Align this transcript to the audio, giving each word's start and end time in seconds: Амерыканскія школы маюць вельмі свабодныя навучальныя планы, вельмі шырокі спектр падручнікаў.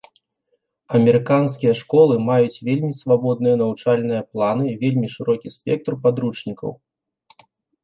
Амерыканскія 0.99 1.73
школы 1.81 2.13
маюць 2.29 2.61
вельмі 2.69 2.89
свабодныя 3.01 3.55
навучальныя 3.61 4.21
планы, 4.31 4.67
вельмі 4.87 5.07
шырокі 5.19 5.55
спектр 5.59 5.93
падручнікаў. 6.09 6.77